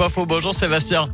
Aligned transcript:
Info. 0.00 0.26
Bonjour 0.26 0.54
Sébastien. 0.54 1.04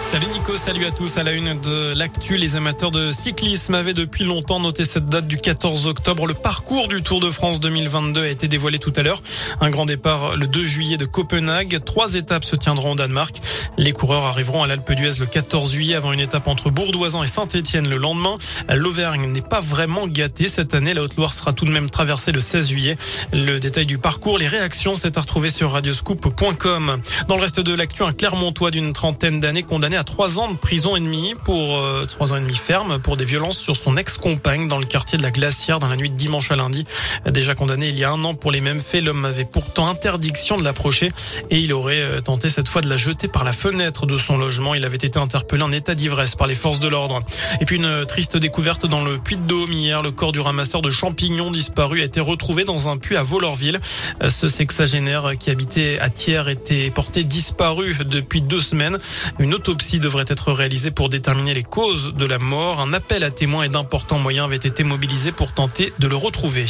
Salut 0.00 0.26
Nico, 0.32 0.56
salut 0.56 0.86
à 0.86 0.90
tous. 0.90 1.18
À 1.18 1.22
la 1.22 1.32
une 1.32 1.60
de 1.60 1.92
l'actu, 1.94 2.36
les 2.36 2.56
amateurs 2.56 2.90
de 2.90 3.12
cyclisme 3.12 3.74
avaient 3.74 3.94
depuis 3.94 4.24
longtemps 4.24 4.58
noté 4.58 4.84
cette 4.84 5.04
date 5.04 5.28
du 5.28 5.36
14 5.36 5.86
octobre. 5.86 6.26
Le 6.26 6.34
parcours 6.34 6.88
du 6.88 7.02
Tour 7.02 7.20
de 7.20 7.30
France 7.30 7.60
2022 7.60 8.22
a 8.22 8.28
été 8.28 8.48
dévoilé 8.48 8.78
tout 8.78 8.92
à 8.96 9.02
l'heure. 9.02 9.22
Un 9.60 9.68
grand 9.68 9.84
départ 9.84 10.36
le 10.36 10.46
2 10.46 10.64
juillet 10.64 10.96
de 10.96 11.04
Copenhague. 11.04 11.78
Trois 11.84 12.14
étapes 12.14 12.44
se 12.44 12.56
tiendront 12.56 12.92
au 12.92 12.94
Danemark. 12.96 13.36
Les 13.76 13.92
coureurs 13.92 14.24
arriveront 14.24 14.64
à 14.64 14.66
l'Alpe 14.66 14.90
d'Huez 14.90 15.18
le 15.20 15.26
14 15.26 15.70
juillet 15.70 15.94
avant 15.94 16.12
une 16.12 16.20
étape 16.20 16.48
entre 16.48 16.70
Bourdoisan 16.70 17.22
et 17.22 17.28
Saint-Etienne 17.28 17.88
le 17.88 17.98
lendemain. 17.98 18.34
L'Auvergne 18.74 19.30
n'est 19.30 19.42
pas 19.42 19.60
vraiment 19.60 20.08
gâtée 20.08 20.48
cette 20.48 20.74
année. 20.74 20.94
La 20.94 21.02
Haute-Loire 21.02 21.34
sera 21.34 21.52
tout 21.52 21.66
de 21.66 21.70
même 21.70 21.88
traversée 21.88 22.32
le 22.32 22.40
16 22.40 22.70
juillet. 22.70 22.96
Le 23.32 23.60
détail 23.60 23.86
du 23.86 23.98
parcours, 23.98 24.38
les 24.38 24.48
réactions, 24.48 24.96
c'est 24.96 25.18
à 25.18 25.20
retrouver 25.20 25.50
sur 25.50 25.70
radioscoop.com. 25.72 27.00
Dans 27.28 27.36
le 27.36 27.42
reste 27.42 27.60
de 27.60 27.74
l'actu, 27.74 28.02
un 28.02 28.12
Clermontois 28.12 28.70
d'une 28.70 28.92
trentaine 28.92 29.40
d'années 29.40 29.62
condamné 29.62 29.89
à 29.96 30.04
trois 30.04 30.38
ans 30.38 30.50
de 30.50 30.56
prison 30.56 30.96
et 30.96 31.00
demi 31.00 31.34
pour 31.44 31.78
euh, 31.78 32.06
trois 32.06 32.32
ans 32.32 32.36
et 32.36 32.40
demi 32.40 32.54
ferme 32.54 32.98
pour 32.98 33.16
des 33.16 33.24
violences 33.24 33.58
sur 33.58 33.76
son 33.76 33.96
ex-compagne 33.96 34.68
dans 34.68 34.78
le 34.78 34.86
quartier 34.86 35.18
de 35.18 35.22
la 35.22 35.30
Glacière 35.30 35.78
dans 35.78 35.88
la 35.88 35.96
nuit 35.96 36.10
de 36.10 36.16
dimanche 36.16 36.50
à 36.50 36.56
lundi. 36.56 36.84
Déjà 37.26 37.54
condamné 37.54 37.88
il 37.88 37.98
y 37.98 38.04
a 38.04 38.10
un 38.10 38.24
an 38.24 38.34
pour 38.34 38.50
les 38.50 38.60
mêmes 38.60 38.80
faits, 38.80 39.04
l'homme 39.04 39.24
avait 39.24 39.44
pourtant 39.44 39.88
interdiction 39.88 40.56
de 40.56 40.64
l'approcher 40.64 41.08
et 41.50 41.58
il 41.58 41.72
aurait 41.72 42.00
euh, 42.00 42.20
tenté 42.20 42.48
cette 42.48 42.68
fois 42.68 42.80
de 42.80 42.88
la 42.88 42.96
jeter 42.96 43.28
par 43.28 43.44
la 43.44 43.52
fenêtre 43.52 44.06
de 44.06 44.16
son 44.16 44.38
logement. 44.38 44.74
Il 44.74 44.84
avait 44.84 44.96
été 44.96 45.18
interpellé 45.18 45.62
en 45.62 45.72
état 45.72 45.94
d'ivresse 45.94 46.34
par 46.34 46.46
les 46.46 46.54
forces 46.54 46.80
de 46.80 46.88
l'ordre. 46.88 47.22
Et 47.60 47.64
puis 47.64 47.76
une 47.76 48.06
triste 48.06 48.36
découverte 48.36 48.86
dans 48.86 49.02
le 49.02 49.18
puits 49.18 49.36
de 49.36 49.42
Dôme 49.42 49.72
hier. 49.72 50.02
Le 50.02 50.12
corps 50.12 50.32
du 50.32 50.40
ramasseur 50.40 50.82
de 50.82 50.90
champignons 50.90 51.50
disparu 51.50 52.02
a 52.02 52.04
été 52.04 52.20
retrouvé 52.20 52.64
dans 52.64 52.88
un 52.88 52.96
puits 52.96 53.16
à 53.16 53.22
Volorville. 53.22 53.80
Euh, 54.22 54.30
ce 54.30 54.48
sexagénaire 54.48 55.32
qui 55.38 55.50
habitait 55.50 55.98
à 56.00 56.08
Thiers 56.10 56.48
était 56.48 56.90
porté 56.90 57.24
disparu 57.24 57.96
depuis 58.04 58.40
deux 58.40 58.60
semaines. 58.60 58.98
Une 59.38 59.54
autopsie 59.54 59.79
devrait 59.98 60.26
être 60.28 60.52
réalisé 60.52 60.90
pour 60.90 61.08
déterminer 61.08 61.54
les 61.54 61.62
causes 61.62 62.12
de 62.14 62.26
la 62.26 62.38
mort. 62.38 62.80
Un 62.80 62.92
appel 62.92 63.24
à 63.24 63.30
témoins 63.30 63.64
et 63.64 63.68
d'importants 63.68 64.18
moyens 64.18 64.44
avait 64.44 64.56
été 64.56 64.84
mobilisé 64.84 65.32
pour 65.32 65.52
tenter 65.52 65.92
de 65.98 66.06
le 66.06 66.16
retrouver. 66.16 66.66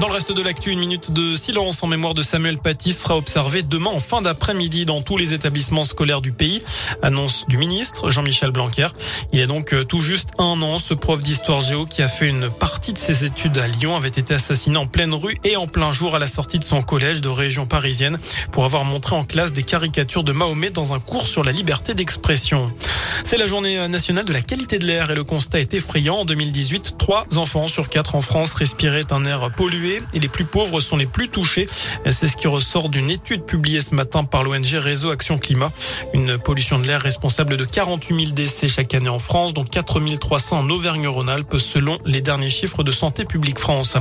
Dans 0.00 0.08
le 0.08 0.12
reste 0.12 0.32
de 0.32 0.42
l'actu, 0.42 0.70
une 0.70 0.80
minute 0.80 1.12
de 1.12 1.36
silence 1.36 1.82
en 1.84 1.86
mémoire 1.86 2.14
de 2.14 2.22
Samuel 2.22 2.58
Paty 2.58 2.92
sera 2.92 3.16
observée 3.16 3.62
demain 3.62 3.90
en 3.90 4.00
fin 4.00 4.22
d'après-midi 4.22 4.84
dans 4.84 5.00
tous 5.02 5.16
les 5.16 5.34
établissements 5.34 5.84
scolaires 5.84 6.20
du 6.20 6.32
pays. 6.32 6.62
Annonce 7.00 7.46
du 7.46 7.58
ministre 7.58 8.10
Jean-Michel 8.10 8.50
Blanquer. 8.50 8.88
Il 9.32 9.38
est 9.38 9.46
donc 9.46 9.72
euh, 9.72 9.84
tout 9.84 10.00
juste 10.00 10.30
un 10.38 10.60
an. 10.62 10.80
Ce 10.80 10.94
prof 10.94 11.20
d'histoire 11.22 11.60
géo 11.60 11.86
qui 11.86 12.02
a 12.02 12.08
fait 12.08 12.28
une 12.28 12.50
partie 12.50 12.92
de 12.92 12.98
ses 12.98 13.24
études 13.24 13.56
à 13.56 13.68
Lyon 13.68 13.94
avait 13.94 14.08
été 14.08 14.34
assassiné 14.34 14.78
en 14.78 14.86
pleine 14.86 15.14
rue 15.14 15.38
et 15.44 15.56
en 15.56 15.68
plein 15.68 15.92
jour 15.92 16.16
à 16.16 16.18
la 16.18 16.26
sortie 16.26 16.58
de 16.58 16.64
son 16.64 16.82
collège 16.82 17.20
de 17.20 17.28
région 17.28 17.64
parisienne 17.64 18.18
pour 18.50 18.64
avoir 18.64 18.84
montré 18.84 19.14
en 19.14 19.22
classe 19.22 19.52
des 19.52 19.62
caricatures 19.62 20.24
de 20.24 20.32
Mahomet 20.32 20.70
dans 20.70 20.92
un 20.92 20.98
cours 20.98 21.28
sur 21.28 21.44
la 21.44 21.52
liberté 21.52 21.94
d'expression. 21.94 22.74
C'est 23.22 23.38
la 23.38 23.46
journée 23.46 23.86
nationale 23.88 24.24
de 24.24 24.32
la 24.32 24.42
qualité 24.42 24.80
de 24.80 24.86
l'air 24.86 25.12
et 25.12 25.14
le 25.14 25.24
constat 25.24 25.60
est 25.60 25.72
effrayant. 25.72 26.16
En 26.16 26.24
2018, 26.24 26.96
trois 26.98 27.26
enfants 27.36 27.68
sur 27.68 27.88
quatre 27.88 28.16
en 28.16 28.20
France 28.20 28.54
respiraient 28.54 29.12
un 29.12 29.24
air 29.24 29.52
pollué 29.52 29.83
et 29.84 30.18
les 30.18 30.28
plus 30.28 30.44
pauvres 30.44 30.80
sont 30.80 30.96
les 30.96 31.06
plus 31.06 31.28
touchés. 31.28 31.68
C'est 32.10 32.28
ce 32.28 32.36
qui 32.36 32.46
ressort 32.46 32.88
d'une 32.88 33.10
étude 33.10 33.44
publiée 33.44 33.80
ce 33.80 33.94
matin 33.94 34.24
par 34.24 34.42
l'ONG 34.42 34.74
Réseau 34.74 35.10
Action 35.10 35.38
Climat. 35.38 35.72
Une 36.12 36.38
pollution 36.38 36.78
de 36.78 36.86
l'air 36.86 37.00
responsable 37.00 37.56
de 37.56 37.64
48 37.64 38.24
000 38.24 38.30
décès 38.32 38.68
chaque 38.68 38.94
année 38.94 39.08
en 39.08 39.18
France, 39.18 39.54
dont 39.54 39.64
4 39.64 40.18
300 40.18 40.58
en 40.58 40.70
Auvergne-Rhône-Alpes 40.70 41.56
selon 41.58 41.98
les 42.04 42.20
derniers 42.20 42.50
chiffres 42.50 42.82
de 42.82 42.90
Santé 42.90 43.24
publique 43.24 43.58
France. 43.58 43.96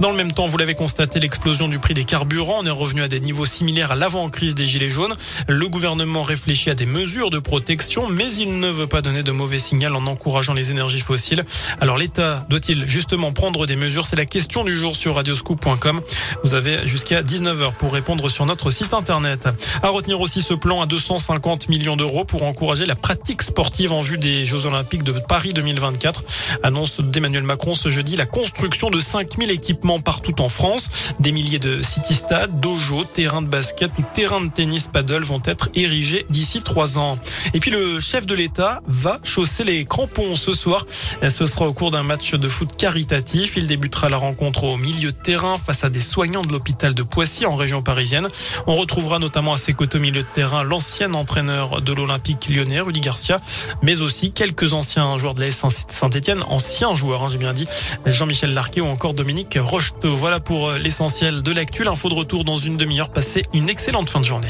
Dans 0.00 0.10
le 0.10 0.16
même 0.16 0.32
temps, 0.32 0.46
vous 0.46 0.58
l'avez 0.58 0.74
constaté, 0.74 1.20
l'explosion 1.20 1.68
du 1.68 1.78
prix 1.78 1.94
des 1.94 2.04
carburants. 2.04 2.58
On 2.60 2.64
est 2.64 2.70
revenu 2.70 3.02
à 3.02 3.08
des 3.08 3.20
niveaux 3.20 3.46
similaires 3.46 3.92
à 3.92 3.96
l'avant-crise 3.96 4.54
des 4.54 4.66
Gilets 4.66 4.90
jaunes. 4.90 5.14
Le 5.46 5.68
gouvernement 5.68 6.22
réfléchit 6.22 6.70
à 6.70 6.74
des 6.74 6.86
mesures 6.86 7.30
de 7.30 7.38
protection, 7.38 8.08
mais 8.08 8.32
il 8.34 8.58
ne 8.58 8.68
veut 8.68 8.86
pas 8.86 9.02
donner 9.02 9.22
de 9.22 9.32
mauvais 9.32 9.58
signal 9.58 9.94
en 9.94 10.06
encourageant 10.06 10.54
les 10.54 10.70
énergies 10.70 11.00
fossiles. 11.00 11.44
Alors 11.80 11.96
l'État 11.96 12.44
doit-il 12.48 12.86
justement 12.86 13.32
prendre 13.32 13.66
des 13.66 13.76
mesures? 13.76 14.06
C'est 14.06 14.16
la 14.16 14.26
question 14.26 14.64
du 14.64 14.76
jour 14.76 14.96
sur 14.96 15.14
Radio 15.14 15.27
radioscoop.com. 15.28 16.00
Vous 16.42 16.54
avez 16.54 16.86
jusqu'à 16.86 17.22
19h 17.22 17.72
pour 17.74 17.92
répondre 17.92 18.28
sur 18.30 18.46
notre 18.46 18.70
site 18.70 18.94
internet. 18.94 19.48
À 19.82 19.88
retenir 19.88 20.20
aussi 20.20 20.40
ce 20.40 20.54
plan 20.54 20.80
à 20.80 20.86
250 20.86 21.68
millions 21.68 21.96
d'euros 21.96 22.24
pour 22.24 22.44
encourager 22.44 22.86
la 22.86 22.94
pratique 22.94 23.42
sportive 23.42 23.92
en 23.92 24.00
vue 24.00 24.18
des 24.18 24.46
Jeux 24.46 24.66
Olympiques 24.66 25.02
de 25.02 25.12
Paris 25.12 25.52
2024. 25.52 26.24
Annonce 26.62 27.00
d'Emmanuel 27.00 27.42
Macron 27.42 27.74
ce 27.74 27.88
jeudi 27.90 28.16
la 28.16 28.26
construction 28.26 28.90
de 28.90 29.00
5000 29.00 29.50
équipements 29.50 29.98
partout 29.98 30.40
en 30.40 30.48
France. 30.48 30.88
Des 31.20 31.32
milliers 31.32 31.58
de 31.58 31.82
city-stades, 31.82 32.58
dojos, 32.60 33.04
terrains 33.04 33.42
de 33.42 33.48
basket 33.48 33.90
ou 33.98 34.02
terrains 34.14 34.40
de 34.40 34.50
tennis 34.50 34.86
paddle 34.86 35.24
vont 35.24 35.42
être 35.44 35.68
érigés 35.74 36.24
d'ici 36.30 36.62
trois 36.62 36.98
ans. 36.98 37.18
Et 37.52 37.60
puis 37.60 37.70
le 37.70 38.00
chef 38.00 38.26
de 38.26 38.34
l'État 38.34 38.80
va 38.86 39.18
chausser 39.24 39.64
les 39.64 39.84
crampons 39.84 40.36
ce 40.36 40.54
soir. 40.54 40.86
Ce 41.28 41.46
sera 41.46 41.66
au 41.66 41.72
cours 41.72 41.90
d'un 41.90 42.02
match 42.02 42.34
de 42.34 42.48
foot 42.48 42.76
caritatif. 42.76 43.56
Il 43.56 43.66
débutera 43.66 44.08
la 44.08 44.16
rencontre 44.16 44.64
au 44.64 44.76
milieu 44.76 45.12
terrain 45.22 45.56
face 45.58 45.84
à 45.84 45.90
des 45.90 46.00
soignants 46.00 46.42
de 46.42 46.52
l'hôpital 46.52 46.94
de 46.94 47.02
Poissy 47.02 47.46
en 47.46 47.54
région 47.54 47.82
parisienne. 47.82 48.28
On 48.66 48.74
retrouvera 48.74 49.18
notamment 49.18 49.52
à 49.52 49.56
ses 49.56 49.72
côtés 49.72 49.98
au 49.98 50.00
milieu 50.00 50.22
de 50.22 50.26
terrain 50.26 50.62
l'ancien 50.62 51.12
entraîneur 51.14 51.82
de 51.82 51.92
l'Olympique 51.92 52.48
lyonnais, 52.48 52.80
Rudy 52.80 53.00
Garcia, 53.00 53.40
mais 53.82 54.00
aussi 54.00 54.32
quelques 54.32 54.72
anciens 54.72 55.18
joueurs 55.18 55.34
de 55.34 55.40
l'AS 55.40 55.64
Saint-Etienne, 55.88 56.42
anciens 56.48 56.94
joueurs, 56.94 57.24
hein, 57.24 57.28
j'ai 57.30 57.38
bien 57.38 57.52
dit, 57.52 57.64
Jean-Michel 58.06 58.54
Larquet 58.54 58.80
ou 58.80 58.86
encore 58.86 59.14
Dominique 59.14 59.58
Rocheteau. 59.60 60.16
Voilà 60.16 60.40
pour 60.40 60.72
l'essentiel 60.72 61.42
de 61.42 61.52
l'actu. 61.52 61.84
L'info 61.84 62.08
de 62.08 62.14
retour 62.14 62.44
dans 62.44 62.56
une 62.56 62.76
demi-heure. 62.76 63.10
Passez 63.10 63.42
une 63.52 63.68
excellente 63.68 64.08
fin 64.08 64.20
de 64.20 64.24
journée. 64.24 64.48